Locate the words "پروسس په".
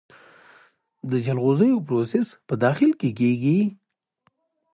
1.87-2.53